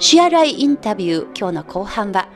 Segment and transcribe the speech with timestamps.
[0.00, 2.28] シアラインタビュー今日の後半は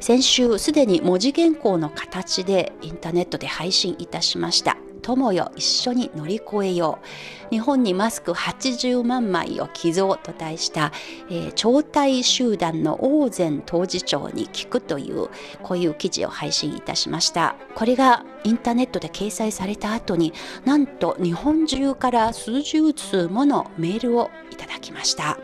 [0.00, 4.78] 先週すでに文字原稿の形でインターネットで配信いたしました。
[5.02, 7.50] 友よ一緒に乗り越えよう。
[7.50, 10.92] 日本にマスク80万枚を寄贈と題した、
[11.28, 15.28] えー、超体集団の大前当事長に聞くという
[15.62, 17.56] こういう記事を配信いたしました。
[17.74, 20.32] これがインターネットで掲載された後に
[20.64, 24.30] なんと日本中から数十通ものメールを
[24.60, 25.38] ただきました。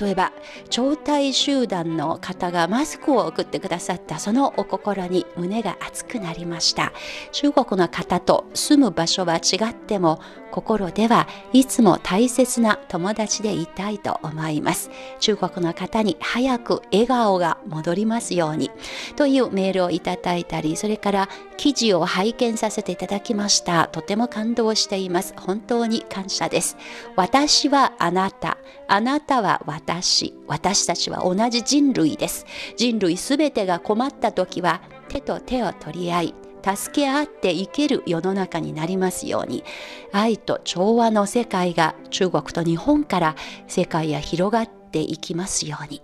[0.00, 0.32] 例えば
[0.70, 6.92] 超体集団の方がマスクを送ってくださったそのお心に胸が熱くなりました。
[7.32, 10.20] 中国の方と住む場所は違っても
[10.52, 14.90] 心ではいつも大切な友達でいたいと思います。
[15.18, 18.70] 中国の方に早く笑顔が戻りますように。
[19.16, 23.88] というメールをいただいたりそれから記事を拝見させていただきました。
[23.88, 25.34] とても感動しています。
[25.36, 26.76] 本当に感謝です。
[27.16, 28.58] 私はあなた。
[28.88, 30.34] あなたは私。
[30.46, 32.44] 私たちは同じ人類です。
[32.76, 39.64] 人類すべてが困った時は手と手を取り合い助け合っていける世の中になりますように
[40.12, 46.02] 愛と調和の世界が中国と日本から世界へ広がっていきますように。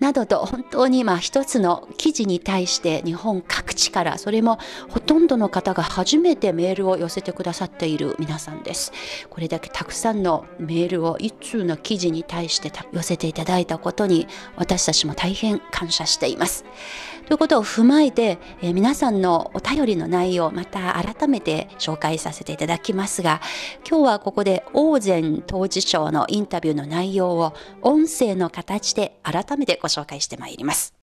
[0.00, 4.58] などと本当にま一つの記事に対して日本各地からそれも
[4.88, 8.92] ほとんどの方が初めてメールを寄せてくださっている皆さんです。
[9.30, 16.64] これだけたくさんのメールを一通の記事に対して寄せていただいたことに私たちも大変感謝しています。
[17.26, 23.40] ということを踏まえて、えー、皆さんのお便りの内容また改めて紹介させていただきますが
[23.88, 27.52] 今日はここで大前当事長のインタビューの内容を
[27.82, 30.94] 音声の形で改めてごご紹介してまいります。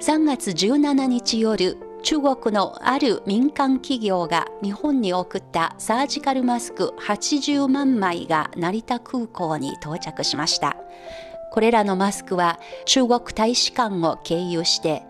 [0.00, 10.76] 3月17日夜中国のある民間企業が日本に送ったサージカルマスク80万枚が成田空港に到着しました
[11.50, 15.02] これらのマスクは中国大使館を経由して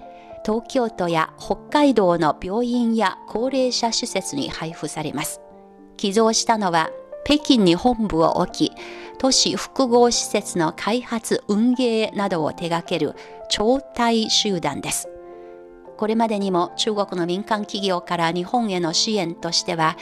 [0.44, 5.42] 東京都や北海道の病院や高齢者施設に配布されます
[5.98, 6.90] 寄贈したのは
[7.24, 8.72] 北京に本部を置き
[9.18, 13.14] 都市複合施設の開発運営などを手掛ける
[13.50, 15.08] 超大集団です。
[15.98, 19.96] これまでにも中国の民間企業から日本への支援としては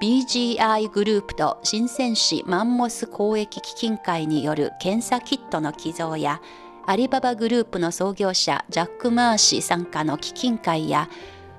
[0.00, 6.40] BGI グループと深セン市マンモス公益基金会による検査キットの寄贈や
[6.86, 11.08] アリババグループの創業者ジャック・マー氏参加の基金会や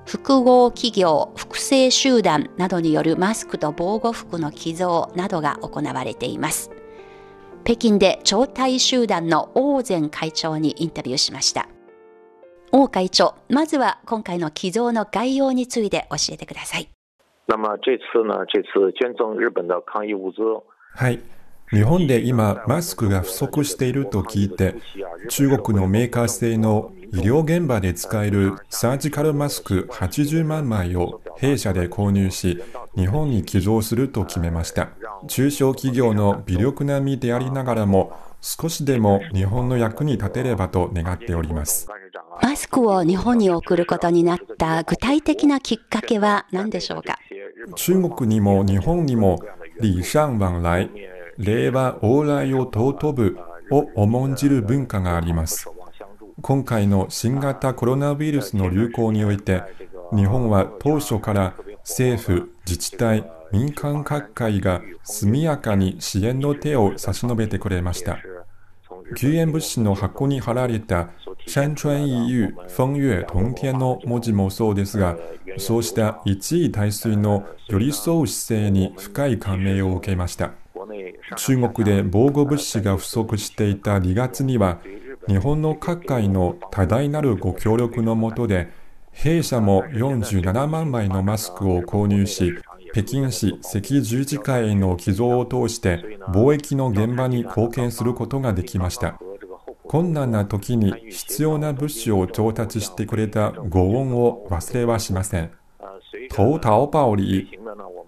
[0.06, 6.72] 複合企業複製集団などによるマスクと防護服の寄贈などが行われています
[7.64, 11.68] 北京で超大集団の王前会長にインタビューしました
[12.74, 16.88] 王会長、まずは今回の寄贈の概要について教えてください。
[17.46, 20.42] 那么这次呢，这次捐赠日本的抗疫物资。
[20.96, 21.20] はい。
[21.74, 24.76] 日本で今、マスクが不足していると聞いて、
[25.30, 32.62] 中国のメーカー製の医療現場で使えるサージカルマスク80万枚を弊社で購入し、
[32.96, 34.90] 日本に寄贈すると決めました。
[35.28, 38.12] 中小企業の微力な身でありながらも、
[38.42, 41.88] 少しでも日本の役に立てればと願っております。
[42.42, 47.18] マスクを日本に送ることになった具体的なきっかけは何でしょうか？
[47.76, 49.40] 中国にも日本にも
[49.80, 50.90] 礼尚往来、
[51.38, 53.38] 令和往来を尊ぶ
[53.72, 55.70] を重んじる文化があります。
[56.42, 59.64] 今回の新型コロナウイルスの流行において、
[60.14, 68.18] 日本は当初から政府、自治体、民間各界が速やかに支援の手を差し伸べてくれました。
[69.16, 71.10] 救援物資の箱に貼られた
[71.48, 75.18] 山川異遇、風月同天の文字もそうですが、
[75.58, 80.52] そうした一位大水の寄り添う姿勢に深い感銘を受けました。
[81.38, 84.80] 中国で防護物資が不足していた2月には、
[85.28, 88.70] 日本の各界の多大なるご協力のもとで、
[89.12, 92.54] 弊社も47万枚のマスクを購入し、
[92.94, 99.20] 北京市赤十字会への寄贈を通して貿易の現場に貢献することができました。
[99.88, 105.52] 困難な時に必要な物資を調達してくれたご恩を忘れはしません。
[106.32, 107.48] 淘淘宝里、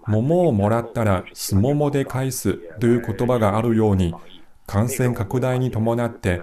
[0.06, 4.14] 桃をもらったらすももで返すという言葉があるように、
[4.66, 6.40] 感染拡大に伴って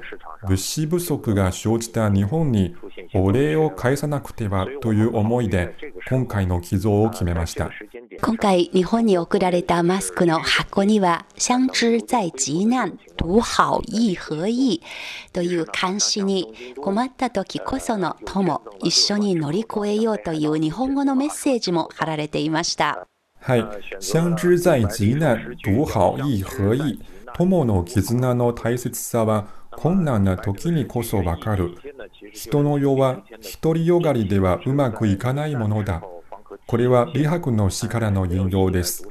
[0.48, 2.76] 物資不足が生じた日本に
[3.16, 5.76] お礼を返さなくてはという思いで
[6.08, 7.72] 今回の寄贈を決めました。
[8.22, 14.82] 今回日本に送られたマスクの箱には、相知在急難、独好意合意
[15.34, 23.08] という漢詩に困った時こその友、一緒に乗り越えようという日本語のメッセージも貼られていました。
[23.42, 23.66] はい。
[24.00, 27.02] 相知在急難、獨好意合意？
[27.34, 31.76] 友の絆の大切さは困難な時にこそわかる。
[32.34, 33.24] 人の世は
[33.62, 36.04] 独りよがりではうまくいかないものだ。
[36.68, 39.08] これは李白の詩からの引用です。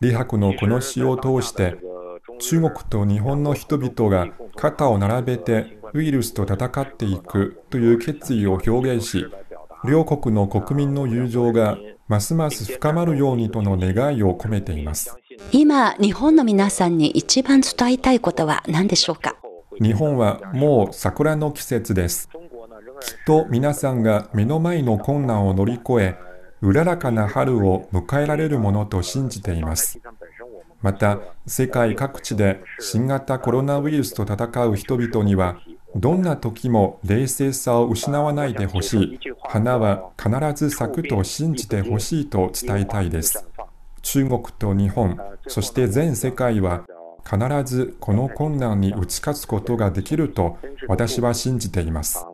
[0.00, 1.76] 李白のこの詩を通して、
[2.38, 9.26] 中国と日本の人々が肩を並べてウイルスと戦っていくという決意を表現し、
[9.84, 11.78] 両国の国民の友情が
[12.10, 15.16] ますます深まるようにとの願いを込めています。
[15.52, 19.36] 今、日本の皆さんに一番伝えたいことは何でしょうか？
[19.80, 22.28] 日本はもう桜の季節です。
[22.28, 22.38] きっ
[23.24, 26.16] と皆さんが目の前の困難を乗り越え、
[26.62, 30.00] うららかな春を迎えられるものと信じています。
[30.82, 35.60] また、世界各地で新型コロナウイルスと戦う人々には、
[35.96, 39.18] どんな時も冷静さを失わないでほしい。
[39.42, 43.46] 花は必ず咲くと信じてほしいと伝えたいです。
[44.02, 46.84] 中国と日本、そして全世界は
[47.24, 50.58] 必ずこの困難に打ち勝つことができると
[50.88, 52.24] 私は信じています。